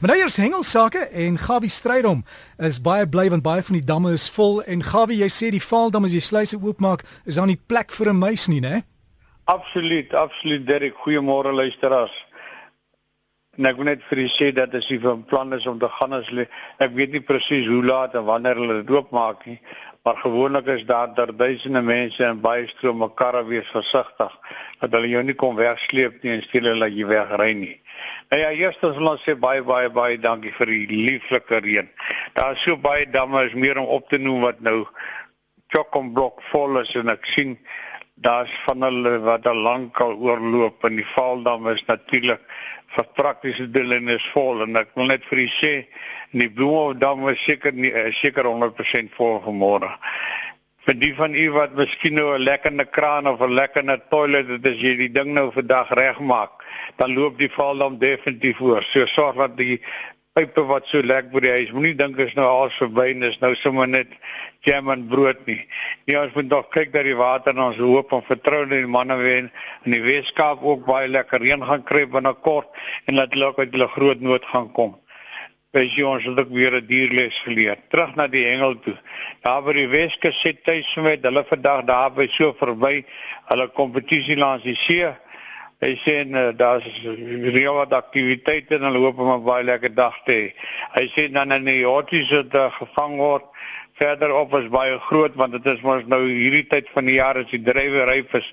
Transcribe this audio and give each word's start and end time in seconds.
Meneer 0.00 0.30
se 0.30 0.42
hengelsake 0.42 0.98
en 0.98 1.38
Gawie 1.38 1.70
Strydom 1.72 2.18
is 2.60 2.76
baie 2.84 3.06
bly 3.08 3.30
want 3.32 3.42
baie 3.42 3.62
van 3.64 3.78
die 3.78 3.84
damme 3.84 4.10
is 4.12 4.26
vol 4.28 4.58
en 4.68 4.82
Gawie 4.84 5.22
jy 5.22 5.28
sê 5.32 5.48
die 5.54 5.60
Vaaldam 5.62 6.04
as 6.04 6.12
jy 6.12 6.20
sluise 6.20 6.58
oopmaak 6.60 7.06
is 7.24 7.38
daar 7.40 7.48
nie 7.48 7.56
plek 7.56 7.94
vir 7.96 8.12
'n 8.12 8.18
muis 8.20 8.44
nie, 8.48 8.60
né? 8.60 8.84
Absoluut, 9.46 10.12
absoluut 10.14 10.66
Derek. 10.66 10.94
Goeiemôre 11.00 11.52
luisteraars. 11.54 12.12
En 13.56 13.66
ek 13.70 13.78
wil 13.78 13.88
net 13.88 14.02
vir 14.10 14.20
julle 14.22 14.34
sê 14.34 14.50
dat 14.52 14.74
as 14.76 14.88
jy 14.90 14.98
van 15.00 15.22
plan 15.24 15.52
is 15.56 15.66
om 15.66 15.78
te 15.80 15.88
gaan 15.98 16.12
as 16.12 16.28
ek 16.36 16.92
weet 16.96 17.14
nie 17.14 17.24
presies 17.24 17.68
hoe 17.70 17.82
laat 17.84 18.14
en 18.14 18.26
wanneer 18.28 18.58
hulle 18.60 18.82
dit 18.82 18.92
oopmaak 18.92 19.46
nie, 19.48 19.58
maar 20.04 20.20
gewoonlik 20.20 20.68
is 20.74 20.84
daar 20.86 21.14
daar 21.14 21.32
duisende 21.36 21.82
mense 21.82 22.24
en 22.24 22.40
baie 22.40 22.68
stroom 22.68 23.00
mekaar 23.02 23.40
wees 23.48 23.66
versigtig 23.72 24.36
dat 24.80 24.92
hulle 24.92 25.08
jou 25.08 25.22
nie 25.24 25.34
kom 25.34 25.56
wegsleep 25.56 26.20
nie 26.22 26.36
en 26.36 26.44
steel 26.44 26.68
hulle 26.70 26.90
jy 26.92 27.08
wegry 27.08 27.50
nie. 27.58 27.74
Nou 28.30 28.40
ja, 28.42 28.52
eerstens 28.52 29.00
wil 29.00 29.14
ons 29.14 29.24
sê 29.24 29.34
baie 29.40 29.64
baie 29.64 29.88
baie 29.90 30.20
dankie 30.20 30.52
vir 30.58 30.70
die 30.70 31.00
lieflike 31.08 31.62
reën. 31.64 31.88
Daar 32.36 32.54
is 32.54 32.62
so 32.62 32.76
baie 32.76 33.08
damme 33.10 33.46
is 33.48 33.56
meer 33.56 33.80
om 33.80 33.88
op 33.98 34.08
te 34.12 34.20
noem 34.20 34.44
wat 34.46 34.60
nou 34.60 34.82
chock-on-block 35.74 36.44
vol 36.52 36.82
is 36.84 36.92
en 37.00 37.10
ek 37.10 37.26
sien 37.32 37.56
daar's 38.16 38.52
van 38.64 38.82
hulle 38.82 39.18
wat 39.20 39.46
al 39.46 39.58
lank 39.60 40.00
al 40.00 40.14
oorloop 40.16 40.84
en 40.88 40.96
die 40.96 41.06
Vaaldam 41.12 41.68
is 41.68 41.84
natuurlik 41.84 42.40
vir 42.96 43.08
praktiese 43.18 43.66
doeleindes 43.70 44.22
is 44.22 44.28
vol 44.32 44.62
en 44.64 44.80
ek 44.80 44.94
wil 44.96 45.10
net 45.12 45.24
vir 45.28 45.42
u 45.42 45.48
sê 45.52 45.72
die 46.32 46.48
Bloemhofdam 46.48 47.28
is 47.32 47.42
seker 47.44 47.76
nie 47.76 47.92
eh, 47.92 48.08
seker 48.16 48.48
100% 48.48 49.12
vol 49.18 49.40
vanmôre. 49.44 49.90
Vir 50.86 50.96
die 51.02 51.12
van 51.18 51.34
u 51.34 51.44
wat 51.56 51.74
miskien 51.76 52.14
nou 52.16 52.28
'n 52.32 52.44
lekkende 52.46 52.86
kraan 52.86 53.26
of 53.26 53.40
'n 53.40 53.52
lekkende 53.52 53.98
toilet 54.10 54.48
het 54.48 54.66
as 54.66 54.80
jy 54.80 54.96
die 54.96 55.12
ding 55.12 55.34
nou 55.34 55.50
vandag 55.52 55.90
regmaak, 55.90 56.52
dan 56.96 57.14
loop 57.14 57.38
die 57.38 57.52
Vaaldam 57.52 57.98
definitief 57.98 58.56
voor. 58.56 58.82
So 58.82 59.06
sorg 59.06 59.36
dat 59.36 59.56
die 59.56 59.80
pype 60.36 60.66
wat 60.68 60.84
so 60.90 61.00
lek 61.00 61.30
by 61.32 61.40
die 61.40 61.52
huis. 61.54 61.70
Moenie 61.72 61.94
dink 61.96 62.18
is 62.20 62.34
nou 62.36 62.44
al 62.44 62.72
verby 62.76 63.06
en 63.14 63.24
is 63.24 63.38
nou 63.40 63.54
sommer 63.56 63.86
net 63.88 64.10
jam 64.68 64.90
en 64.92 65.06
brood 65.08 65.38
nie. 65.48 65.62
Ja, 66.10 66.26
ons 66.26 66.34
moet 66.36 66.50
nog 66.50 66.68
kyk 66.74 66.92
dat 66.92 67.08
die 67.08 67.16
water 67.16 67.54
en 67.54 67.62
ons 67.70 67.80
hoop 67.80 68.12
en 68.12 68.26
vertrou 68.26 68.66
dat 68.66 68.74
die 68.74 68.90
manne 68.98 69.16
wen 69.16 69.48
in 69.86 69.96
die 69.96 70.02
Weskaap 70.04 70.60
ook 70.60 70.84
baie 70.84 71.08
lekker 71.08 71.40
reën 71.40 71.64
gaan 71.64 71.86
kry 71.88 72.04
binnekort 72.12 72.68
en 73.08 73.16
dat 73.22 73.32
hulle 73.32 73.48
ook 73.48 73.64
uit 73.64 73.72
hulle 73.78 73.88
groot 73.96 74.20
nood 74.28 74.44
gaan 74.52 74.68
kom. 74.76 74.98
Wees 75.72 75.96
jy 75.96 76.04
ons 76.08 76.28
het 76.28 76.38
ook 76.40 76.52
weer 76.52 76.76
'n 76.76 76.86
dierles 76.86 77.40
geleer. 77.44 77.80
Terug 77.88 78.14
na 78.16 78.28
die 78.28 78.44
hengel 78.44 78.76
toe. 78.84 78.96
Daar 79.40 79.62
by 79.62 79.72
die 79.72 79.88
Weskus 79.88 80.40
sit 80.40 80.64
tuis 80.64 80.94
met 80.96 81.24
hulle 81.24 81.44
vandag 81.48 81.84
daar 81.84 82.12
by 82.12 82.28
so 82.28 82.52
verby 82.52 83.04
hulle 83.48 83.68
kompetisie 83.68 84.36
langs 84.36 84.64
die 84.64 84.76
see 84.76 85.16
Hy 85.84 85.92
sê 86.00 86.14
uh, 86.24 86.52
daar's 86.56 86.86
reël 87.52 87.74
wat 87.76 87.92
aktiwiteite 87.92 88.78
en 88.78 88.86
hulle 88.88 89.02
hoop 89.04 89.18
om 89.20 89.32
'n 89.34 89.44
baie 89.44 89.64
lekker 89.64 89.92
dag 89.94 90.16
te 90.24 90.32
hê. 90.32 90.46
Hy 90.96 91.04
sê 91.12 91.26
dan 91.32 91.52
in 91.52 91.68
die 91.68 91.84
hotties 91.84 92.30
wat 92.32 92.54
uh, 92.54 92.70
gevang 92.78 93.18
word 93.20 93.44
verder 93.98 94.32
op 94.36 94.54
is 94.58 94.68
baie 94.72 94.98
groot 95.08 95.36
want 95.40 95.54
dit 95.56 95.66
is 95.72 95.80
mos 95.86 96.04
nou 96.12 96.20
hierdie 96.26 96.66
tyd 96.68 96.90
van 96.94 97.08
die 97.08 97.16
jaar 97.16 97.40
as 97.40 97.48
die 97.52 97.62
drywe 97.64 98.04
ryp 98.10 98.34
is 98.40 98.48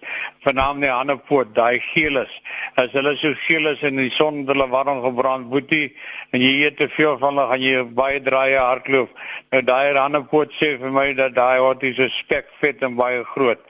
vanaand 0.46 0.86
die 0.86 0.92
ander 0.94 1.20
poot 1.30 1.52
daai 1.58 1.80
geel 1.90 2.22
is 2.22 2.38
as 2.80 2.96
hulle 2.96 3.16
so 3.20 3.36
geel 3.46 3.68
is 3.74 3.84
in 3.90 4.00
die 4.00 4.14
son 4.20 4.44
hulle 4.48 4.70
warm 4.72 5.04
gebrand 5.04 5.50
boetie 5.52 5.86
en 6.32 6.46
jy 6.46 6.54
eet 6.64 6.80
te 6.80 6.88
veel 6.96 7.20
van 7.20 7.36
hulle 7.36 7.50
gaan 7.52 7.68
jy 7.68 7.84
baie 8.02 8.24
draaie 8.30 8.62
hardloop 8.62 9.20
nou 9.52 9.62
daai 9.72 10.00
ander 10.06 10.24
poot 10.32 10.56
sê 10.62 10.74
vir 10.80 10.96
my 10.96 11.10
dat 11.20 11.36
daai 11.36 11.60
hotties 11.60 12.00
so 12.00 12.08
spek 12.22 12.52
vet 12.64 12.88
en 12.88 12.96
baie 13.00 13.24
groot 13.36 13.68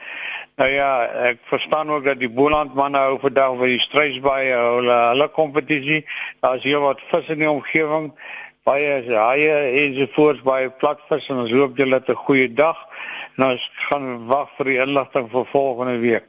Nou 0.54 0.70
ja, 0.70 1.06
ek 1.34 1.40
verstaan 1.50 1.90
ook 1.90 2.04
dat 2.06 2.20
die 2.22 2.30
Boland 2.30 2.76
manne 2.78 3.00
hou 3.02 3.16
vandag 3.24 3.56
vir 3.58 3.72
die 3.72 3.80
Strysbaai 3.82 4.52
hulle 4.52 4.98
hulle 5.10 5.28
kompetisie. 5.34 6.04
Daar's 6.46 6.62
hier 6.62 6.84
wat 6.84 7.02
vis 7.10 7.32
in 7.34 7.42
die 7.42 7.50
omgewing. 7.50 8.12
Baie 8.64 8.92
haie 9.12 9.56
en 9.82 9.96
so 9.98 10.08
voort 10.16 10.44
baie 10.48 10.70
platvis 10.80 11.26
en 11.34 11.42
ons 11.42 11.52
hoop 11.52 11.76
julle 11.76 11.98
het 12.00 12.10
'n 12.10 12.16
goeie 12.16 12.48
dag. 12.48 12.78
Nou 13.36 13.50
ons 13.52 13.66
gaan 13.90 14.28
wag 14.28 14.50
vir 14.58 14.66
die 14.66 14.78
inligting 14.80 15.28
vir 15.32 15.46
volgende 15.52 15.98
week. 16.00 16.24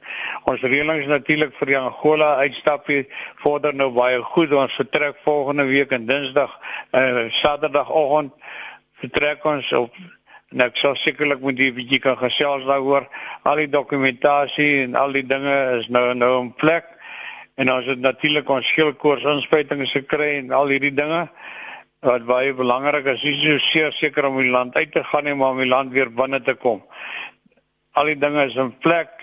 Ons 0.45 0.61
reëlings 0.61 1.07
natuurlik 1.07 1.55
vir 1.59 1.67
die 1.67 1.79
Angola 1.79 2.35
uitstapie 2.43 3.07
vorder 3.45 3.75
nou 3.75 3.91
baie 3.91 4.19
goed. 4.19 4.53
Ons 4.53 4.75
vertrek 4.75 5.17
volgende 5.23 5.65
week 5.65 5.93
en 5.93 6.07
Dinsdag 6.07 6.59
en 6.91 7.17
uh, 7.17 7.31
Saterdagoggend 7.31 8.33
vertrek 9.01 9.45
ons 9.45 9.73
op 9.73 9.93
En 10.55 10.61
ek 10.61 10.77
sal 10.77 10.95
sekerlik 10.95 11.41
moet 11.41 11.59
jy 11.59 11.73
bietjie 11.75 11.99
kan 11.99 12.17
gesels 12.17 12.63
daaroor. 12.65 13.09
Al 13.43 13.57
die 13.57 13.69
dokumentasie 13.69 14.85
en 14.85 14.95
al 14.95 15.13
die 15.13 15.27
dinge 15.27 15.79
is 15.81 15.89
nou 15.89 16.15
nou 16.15 16.41
in 16.43 16.55
plek. 16.55 16.85
En 17.59 17.73
ons 17.73 17.87
het 17.87 17.99
natuurlik 17.99 18.49
ons 18.49 18.67
skildkoors 18.67 19.25
inspuitings 19.25 19.91
gekry 19.91 20.37
en 20.39 20.53
al 20.53 20.69
hierdie 20.69 20.95
dinge 20.95 21.29
wat 22.05 22.27
baie 22.29 22.55
belangrik 22.55 23.07
is. 23.15 23.23
Dis 23.23 23.67
so 23.73 23.91
seker 23.91 24.29
om 24.29 24.39
die 24.41 24.51
land 24.51 24.77
uit 24.77 24.93
te 24.93 25.05
gaan 25.05 25.27
en 25.27 25.39
maar 25.41 25.57
om 25.57 25.63
die 25.63 25.71
land 25.71 25.93
weer 25.93 26.13
binne 26.13 26.43
te 26.43 26.55
kom. 26.55 26.83
Al 27.95 28.11
die 28.11 28.19
dinge 28.19 28.47
is 28.49 28.57
in 28.61 28.73
plek 28.79 29.23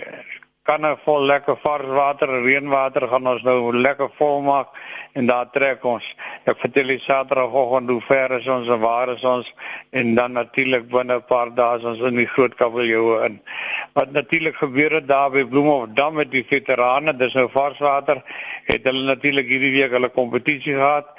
kanne 0.69 0.91
vol 1.03 1.25
lekker 1.25 1.57
vars 1.63 1.89
water, 1.89 2.29
reënwater 2.45 3.07
gaan 3.09 3.27
ons 3.27 3.41
nou 3.43 3.71
lekker 3.73 4.11
vol 4.19 4.43
maak 4.45 4.75
en 5.17 5.25
daar 5.27 5.49
trek 5.51 5.83
ons. 5.89 6.05
Ek 6.47 6.59
vertel 6.61 6.93
die 6.93 6.99
Saterdagoggend 7.01 7.89
hoe 7.89 8.01
ver 8.05 8.35
is 8.37 8.47
ons 8.51 8.69
en 8.69 8.79
waar 8.83 9.11
is 9.15 9.25
ons 9.25 9.49
en 9.97 10.13
dan 10.15 10.37
natuurlik 10.37 10.87
binne 10.93 11.17
'n 11.17 11.27
paar 11.27 11.49
dae 11.55 11.79
is 11.79 11.87
ons 11.91 12.05
in 12.11 12.15
die 12.21 12.29
groot 12.35 12.55
kabeljou 12.55 13.25
in. 13.25 13.41
Wat 13.93 14.11
natuurlik 14.11 14.55
gebeur 14.55 14.91
het 14.91 15.07
daar 15.07 15.31
by 15.31 15.43
Bloemhofdam 15.43 16.13
met 16.13 16.31
die 16.31 16.45
veterane, 16.45 17.17
dis 17.17 17.33
nou 17.33 17.49
vars 17.49 17.79
water, 17.79 18.21
het 18.65 18.83
hulle 18.83 19.03
natuurlik 19.03 19.47
hierdie 19.47 19.73
week 19.79 19.91
hulle 19.91 20.09
kompetisie 20.09 20.75
gehad. 20.75 21.09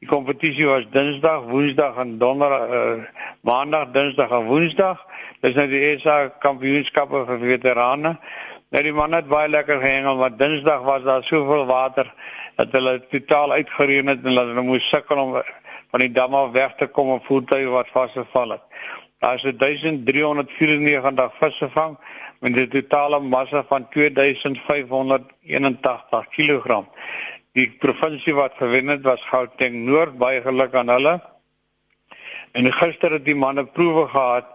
Die 0.00 0.08
kompetisie 0.08 0.64
was 0.64 0.86
Dinsdag, 0.94 1.42
Woensdag 1.52 1.98
en 2.00 2.14
Donderdag, 2.18 2.70
uh, 2.72 3.04
Maandag, 3.44 3.92
Dinsdag 3.92 4.30
en 4.32 4.46
Woensdag. 4.48 4.96
Dis 5.44 5.52
nou 5.58 5.66
die 5.68 6.00
SA 6.00 6.32
kampioenskappe 6.40 7.20
vir 7.28 7.36
veterane. 7.42 8.14
Nou 8.72 8.82
die 8.86 8.94
man 8.96 9.12
het 9.12 9.28
baie 9.28 9.52
lekker 9.52 9.76
gehengel 9.82 10.16
want 10.16 10.38
Dinsdag 10.40 10.80
was 10.88 11.04
daar 11.04 11.20
soveel 11.28 11.68
water 11.68 12.08
dat 12.56 12.72
hulle 12.72 13.04
totaal 13.12 13.52
uitgereën 13.58 14.08
het 14.08 14.24
en 14.24 14.40
hulle 14.40 14.64
moes 14.64 14.88
sukkel 14.88 15.20
om 15.20 15.36
van 15.36 16.00
die 16.00 16.12
dam 16.16 16.32
af 16.38 16.56
weg 16.56 16.72
te 16.80 16.88
kom 16.88 17.12
op 17.18 17.28
voertuie 17.28 17.68
wat 17.68 17.92
vasgeval 17.92 18.56
het. 18.56 18.64
Daar 19.20 19.36
is 19.36 19.44
1394 19.44 21.36
visse 21.42 21.68
gevang 21.68 22.00
met 22.40 22.56
'n 22.56 22.72
totale 22.72 23.20
massa 23.20 23.64
van 23.68 23.88
2581 23.88 26.28
kg. 26.28 26.84
Die 27.58 27.66
provinsie 27.82 28.34
wat 28.34 28.54
gewen 28.60 28.92
het 28.92 29.02
was 29.02 29.22
Gauteng 29.26 29.74
Noord, 29.84 30.18
baie 30.18 30.42
geluk 30.42 30.74
aan 30.78 30.88
hulle. 30.88 31.16
En 32.54 32.68
gister 32.72 33.16
het 33.16 33.24
die 33.26 33.34
manne 33.34 33.64
proewe 33.66 34.06
gehad 34.08 34.46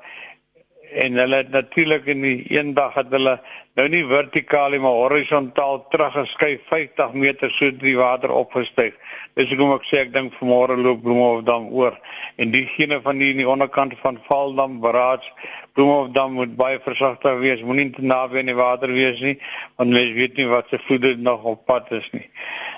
en 0.92 1.18
hulle 1.20 1.44
natuurlik 1.50 2.06
in 2.06 2.22
die 2.22 2.46
een 2.52 2.74
dag 2.74 2.94
het 2.94 3.10
hulle 3.14 3.36
nou 3.76 3.86
nie 3.92 4.04
vertikaal 4.08 4.72
nie 4.72 4.80
maar 4.84 4.98
horisontaal 5.00 5.82
teruggeskuif 5.92 6.62
50 6.70 7.14
meter 7.14 7.52
so 7.52 7.72
die 7.72 7.96
water 7.98 8.32
opgestyg. 8.32 8.94
Dis 9.36 9.50
hoekom 9.52 9.74
ek 9.76 9.88
sê 9.90 10.04
ek 10.06 10.14
dink 10.14 10.36
vanmôre 10.40 10.78
loop 10.80 11.02
Bloemhofdam 11.04 11.68
oor 11.76 11.98
en 12.42 12.54
diegene 12.54 13.02
van 13.04 13.20
die 13.20 13.34
in 13.34 13.42
die 13.44 13.50
onderkant 13.50 13.98
van 14.04 14.22
Valdam 14.30 14.80
Barrage 14.84 15.34
Bloemhofdam 15.76 16.38
moet 16.40 16.56
baie 16.56 16.80
versigtig 16.86 17.42
wees, 17.42 17.66
moenie 17.66 17.90
te 17.96 18.06
naby 18.06 18.40
aan 18.40 18.54
die 18.54 18.58
water 18.62 18.94
wees 18.96 19.20
nie 19.26 19.36
want 19.76 19.92
mens 19.92 20.16
weet 20.16 20.40
nie 20.40 20.48
wat 20.52 20.72
se 20.72 20.80
vloede 20.88 21.16
nog 21.18 21.44
op 21.44 21.66
pad 21.66 21.92
is 21.92 22.08
nie. 22.16 22.28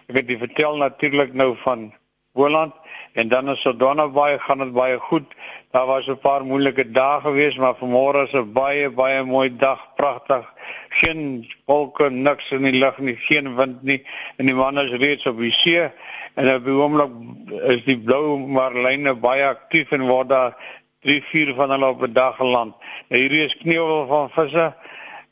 Ek 0.07 0.21
het 0.21 0.27
dit 0.31 0.41
vertel 0.41 0.81
natuurlik 0.81 1.33
nou 1.37 1.53
van 1.63 1.91
Boland 2.37 2.73
en 3.17 3.29
dan 3.33 3.49
is 3.49 3.61
Sodana 3.65 4.05
baie 4.13 4.37
gaan 4.39 4.61
dit 4.61 4.73
baie 4.73 4.97
goed. 5.09 5.33
Daar 5.73 5.85
was 5.85 6.07
'n 6.07 6.19
paar 6.21 6.45
moeilike 6.45 6.85
dae 6.91 7.21
gewees, 7.21 7.57
maar 7.57 7.75
vanmôre 7.81 8.27
is 8.27 8.33
'n 8.33 8.53
baie 8.53 8.89
baie 8.89 9.23
mooi 9.23 9.49
dag, 9.57 9.79
pragtig. 9.95 10.45
Geen 10.89 11.47
wolke, 11.65 12.09
niks 12.09 12.51
in 12.51 12.63
die 12.63 12.79
lug 12.79 12.97
nie, 12.97 13.15
geen 13.15 13.55
wind 13.55 13.83
nie 13.83 14.01
en 14.37 14.45
die 14.45 14.55
man 14.55 14.79
is 14.79 14.91
reeds 14.91 15.25
op 15.25 15.39
die 15.39 15.51
see 15.51 15.91
en 16.35 16.55
op 16.55 16.65
die 16.65 16.73
oomblik 16.73 17.11
is 17.73 17.83
die 17.83 17.97
blou 17.97 18.37
marline 18.37 19.15
baie 19.15 19.45
aktief 19.45 19.91
en 19.91 20.07
word 20.07 20.29
daar 20.29 20.53
3, 21.01 21.23
4 21.23 21.55
van 21.55 21.69
hulle 21.69 21.85
op 21.85 22.01
'n 22.01 22.13
dag 22.13 22.35
geland. 22.35 22.75
Nou 23.09 23.21
hierdie 23.21 23.45
is 23.45 23.57
knevel 23.57 24.07
van 24.07 24.29
visse 24.29 24.73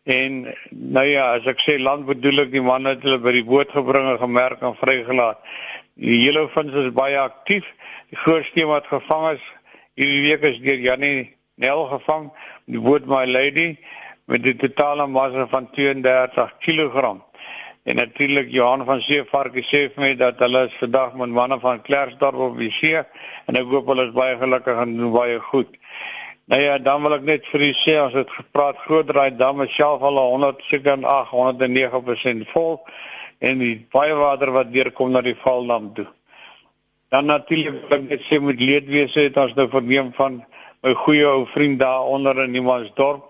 En 0.05 0.43
nou 0.69 1.03
ja, 1.07 1.31
as 1.33 1.47
ek 1.49 1.63
sê 1.65 1.79
land 1.81 2.05
bedoel 2.05 2.43
ek 2.43 2.51
die 2.53 2.61
manne 2.61 2.91
het 2.93 3.01
hulle 3.01 3.17
by 3.23 3.31
die 3.33 3.45
boot 3.47 3.71
gebring 3.73 4.05
en 4.11 4.19
gemerk 4.21 4.61
en 4.61 4.75
vrygelaat. 4.77 5.39
Die 5.95 6.17
hele 6.25 6.49
vins 6.51 6.73
is 6.75 6.89
baie 6.91 7.15
aktief. 7.21 7.67
Die 8.11 8.17
grootste 8.19 8.65
wat 8.67 8.87
gevang 8.91 9.29
is 9.37 9.43
hierdie 9.95 10.23
week 10.25 10.41
is 10.43 10.57
deur 10.59 10.81
Janie 10.83 11.29
Nel 11.55 11.85
gevang, 11.87 12.25
die 12.67 12.81
boot 12.83 13.05
My 13.07 13.23
Lady 13.23 13.77
met 14.27 14.43
'n 14.43 14.57
totale 14.59 15.07
massa 15.07 15.47
van 15.47 15.69
32 15.71 16.51
kg. 16.59 17.15
En 17.83 17.95
natuurlik 17.95 18.51
Johan 18.51 18.85
van 18.85 19.01
Seevarkie 19.01 19.63
sê 19.63 19.87
vir 19.93 20.03
my 20.03 20.15
dat 20.15 20.39
hulle 20.39 20.65
is 20.67 20.75
vandag 20.75 21.13
met 21.13 21.29
manne 21.29 21.59
van 21.59 21.81
Klersdorp 21.81 22.35
op 22.35 22.57
die 22.57 22.71
see 22.71 22.99
en 23.45 23.55
ek 23.55 23.71
hoop 23.71 23.87
hulle 23.87 24.07
is 24.07 24.11
baie 24.11 24.37
gelukkig 24.37 24.77
en 24.77 24.97
doen 24.97 25.11
baie 25.11 25.39
goed. 25.39 25.77
Nou 26.45 26.61
ja, 26.61 26.77
dan 26.77 27.01
wil 27.01 27.13
ek 27.13 27.23
net 27.23 27.47
vir 27.47 27.61
u 27.61 27.71
sê 27.71 28.01
ons 28.03 28.13
het 28.13 28.29
gepraat 28.29 28.77
groot 28.77 29.07
draai 29.07 29.37
dam 29.37 29.61
is 29.61 29.75
self 29.75 30.01
al 30.01 30.17
100 30.17 30.61
seker 30.63 30.97
809% 30.97 32.49
vol 32.51 32.83
en 33.45 33.61
die 33.61 33.75
baie 33.93 34.15
water 34.17 34.51
wat 34.55 34.71
deurkom 34.73 35.13
na 35.13 35.21
die 35.25 35.37
Valdam 35.43 35.91
toe. 35.97 36.07
Dan 37.13 37.29
natuurlik 37.29 37.85
wil 37.85 37.97
ek 37.99 38.07
net 38.09 38.23
sê 38.25 38.39
met 38.41 38.61
leedwese 38.61 39.27
het 39.27 39.37
ons 39.37 39.53
nou 39.57 39.67
verneem 39.69 40.11
van 40.17 40.41
my 40.83 40.93
goeie 41.05 41.27
ou 41.29 41.45
vriend 41.53 41.79
daar 41.79 42.09
onder 42.09 42.43
in 42.43 42.55
Niemandsdorp 42.55 43.27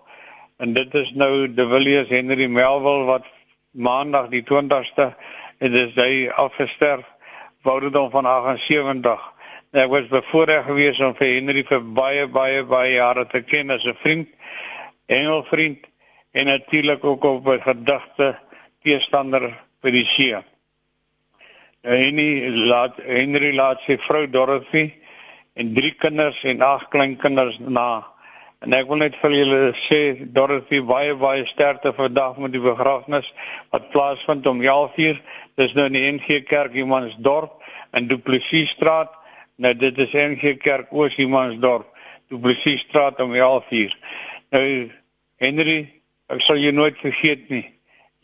en 0.63 0.73
dit 0.73 0.95
is 0.95 1.11
nou 1.19 1.47
De 1.51 1.67
Villiers 1.67 2.09
Henry 2.09 2.47
Melville 2.47 3.09
wat 3.09 3.27
maandag 3.71 4.31
die 4.31 4.43
20ste 4.47 5.11
het 5.59 5.75
is 5.83 5.93
hy 5.99 6.29
afgesterf 6.31 7.03
ouderdom 7.65 8.11
van 8.13 8.27
78. 8.29 9.21
Nou, 9.73 9.83
ek 9.83 9.91
was 9.91 10.09
bevoorreg 10.11 10.67
geweest 10.69 11.01
om 11.03 11.15
vir 11.17 11.31
Henry 11.33 11.65
vir 11.67 11.81
baie 11.97 12.27
baie 12.31 12.63
baie 12.63 12.93
jare 12.93 13.25
te 13.27 13.41
ken 13.41 13.73
as 13.73 13.85
'n 13.85 13.97
vriend, 14.03 14.29
engelvriend 15.07 15.87
en 16.31 16.45
natuurlik 16.45 17.03
ook 17.03 17.23
op 17.23 17.47
'n 17.47 17.61
gedigte 17.61 18.37
teestander 18.83 19.64
vir 19.83 19.91
die 19.91 20.05
see. 20.05 20.43
Nou 21.85 21.95
Henry 21.99 22.65
laat 22.69 22.97
Henry 23.05 23.51
laat 23.53 23.83
sy 23.85 23.99
vrou 24.01 24.25
Dorothy 24.25 24.87
en 25.55 25.73
drie 25.75 25.93
kinders 25.93 26.39
en 26.43 26.63
ag 26.65 26.87
kleinkinders 26.89 27.59
na. 27.61 28.05
En 28.65 28.73
ek 28.73 28.87
wil 28.89 29.03
net 29.03 29.17
vir 29.21 29.35
julle 29.35 29.59
sê 29.77 29.99
Dorothy 30.33 30.79
baie 30.81 31.13
baie 31.21 31.43
sterkte 31.45 31.91
vandag 31.93 32.39
met 32.41 32.55
die 32.55 32.63
begrafnis 32.63 33.29
wat 33.69 33.91
plaasvind 33.93 34.47
om 34.49 34.63
11:00. 34.63 35.21
Dis 35.61 35.75
nou 35.77 35.85
in 35.85 35.93
die 35.93 36.07
NG 36.11 36.41
Kerk 36.49 36.73
Humansdorp 36.73 37.61
in 37.93 38.07
Du 38.07 38.17
Plessis 38.17 38.73
straat. 38.73 39.13
Nou 39.57 39.73
dit 39.73 39.99
is 39.99 40.17
NG 40.17 40.57
Kerk 40.57 40.89
Oos 40.91 41.15
Humansdorp. 41.15 41.85
Du 42.29 42.39
Plessis 42.39 42.81
straat 42.81 43.21
om 43.21 43.35
11:00. 43.35 43.93
Nou 44.49 44.89
Henry, 45.37 45.79
ek 46.29 46.41
sal 46.41 46.57
jou 46.57 46.73
nooit 46.73 46.97
vergeet 46.97 47.49
nie. 47.49 47.74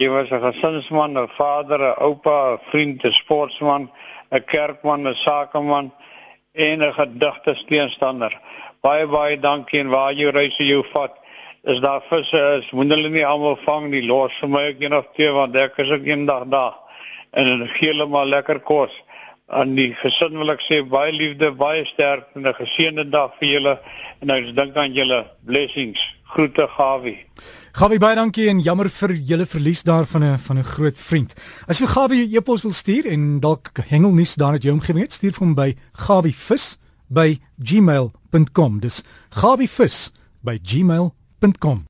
Jy 0.02 0.08
was 0.10 0.32
'n 0.32 0.42
gesinsman, 0.42 1.14
'n 1.18 1.30
vader, 1.38 1.80
'n 1.80 2.00
oupa, 2.08 2.38
'n 2.54 2.60
vriend, 2.70 3.04
'n 3.06 3.12
sportman, 3.14 3.84
'n 4.32 4.44
kerkman, 4.52 5.08
'n 5.08 5.16
sakeman 5.16 5.92
en 6.54 6.82
'n 6.82 6.94
gedigte 6.94 7.54
teenstander. 7.70 8.34
Baie 8.82 9.06
baie 9.06 9.38
dankie 9.40 9.80
en 9.80 9.90
waar 9.90 10.14
jy 10.14 10.30
reis 10.32 10.58
jou 10.58 10.84
vat. 10.94 11.14
Is 11.64 11.80
daar 11.80 12.02
visse 12.10 12.42
is, 12.58 12.72
moet 12.72 12.90
hulle 12.90 13.10
nie 13.10 13.26
almal 13.26 13.58
vang 13.68 13.90
nie. 13.90 14.02
Los 14.02 14.34
vir 14.40 14.50
my 14.50 14.64
ook 14.70 14.82
een 14.82 14.96
of 14.96 15.06
twee 15.14 15.32
want 15.32 15.56
ek 15.56 15.78
is 15.78 15.92
ook 15.92 16.06
eendag 16.06 16.48
daar. 16.50 16.76
En 17.32 17.68
gee 17.68 17.92
hulle 17.92 18.08
maar 18.08 18.26
lekker 18.26 18.60
kos. 18.60 19.04
Aan 19.52 19.74
die 19.76 19.90
gesin 20.00 20.38
wil 20.40 20.48
ek 20.54 20.62
sê 20.64 20.78
baie 20.88 21.12
liefde, 21.12 21.50
baie 21.60 21.82
sterkte 21.86 22.40
en 22.40 22.48
'n 22.48 22.54
geseënde 22.56 23.04
dag 23.12 23.32
vir 23.40 23.50
julle 23.50 23.80
en 24.22 24.30
ek 24.30 24.56
dink 24.56 24.78
aan 24.78 24.94
julle 24.94 25.28
blessings. 25.44 26.16
Groete 26.24 26.68
Gawie. 26.78 27.26
Gawie 27.74 28.00
baie 28.00 28.16
dankie 28.16 28.48
en 28.48 28.62
jammer 28.64 28.90
vir 28.90 29.12
julle 29.12 29.46
verlies 29.46 29.84
daar 29.84 30.06
van 30.06 30.24
'n 30.24 30.38
van 30.38 30.58
'n 30.58 30.64
groot 30.64 30.98
vriend. 30.98 31.34
As 31.68 31.80
jy 31.80 31.88
Gawie 31.88 32.30
jou 32.30 32.38
e-pos 32.38 32.64
wil 32.64 32.72
stuur 32.72 33.06
en 33.06 33.40
dalk 33.40 33.70
hengelnuus 33.90 34.36
daar 34.36 34.52
uit 34.52 34.64
jou 34.64 34.74
omgewing 34.74 35.04
het, 35.04 35.14
stuur 35.14 35.36
hom 35.40 35.56
by 35.56 35.76
gawievis@gmail.com. 35.94 38.80
Dis 38.80 39.04
gawievis@gmail.com. 39.30 41.86